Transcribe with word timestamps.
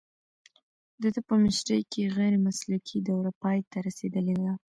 د 1.01 1.03
ده 1.13 1.21
په 1.27 1.35
مشرۍ 1.43 1.81
کې 1.91 2.11
غیر 2.17 2.33
مسلکي 2.45 2.97
دوره 3.07 3.31
پای 3.41 3.59
ته 3.71 3.77
رسیدلې 3.87 4.35
ده 4.43 4.53